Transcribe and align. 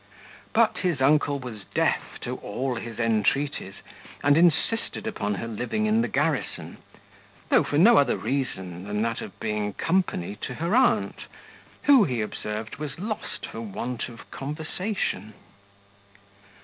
But 0.55 0.79
his 0.79 0.99
uncle 0.99 1.37
was 1.37 1.63
deaf 1.75 2.19
to 2.21 2.37
all 2.37 2.73
his 2.73 2.97
entreaties, 2.97 3.75
and 4.23 4.35
insisted 4.35 5.05
upon 5.05 5.35
her 5.35 5.47
living 5.47 5.85
in 5.85 6.01
the 6.01 6.07
garrison, 6.07 6.77
though 7.49 7.61
for 7.63 7.77
no 7.77 7.97
other 7.97 8.17
reason 8.17 8.85
than 8.85 9.03
that 9.03 9.21
of 9.21 9.39
being 9.39 9.73
company 9.73 10.35
to 10.37 10.55
her 10.55 10.75
aunt, 10.75 11.25
who, 11.83 12.03
he 12.05 12.19
observed, 12.21 12.77
was 12.77 12.97
lost 12.99 13.45
for 13.45 13.61
want 13.61 14.09
of 14.09 14.31
conversation. 14.31 15.35